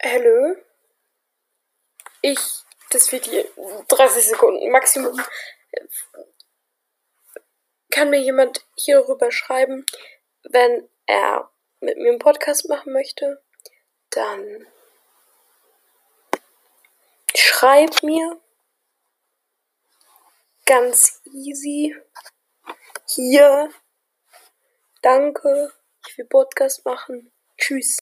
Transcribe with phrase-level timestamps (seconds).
[0.00, 0.54] Hallo?
[2.22, 2.38] Ich,
[2.90, 3.26] das wird
[3.88, 5.20] 30 Sekunden Maximum.
[7.90, 9.84] Kann mir jemand hierüber schreiben,
[10.44, 11.50] wenn er
[11.80, 13.42] mit mir einen Podcast machen möchte?
[14.10, 14.68] Dann
[17.34, 18.40] schreib mir.
[20.64, 21.96] Ganz easy.
[23.08, 23.72] Hier.
[25.02, 25.72] Danke.
[26.06, 27.32] Ich will Podcast machen.
[27.56, 27.96] Tschüss.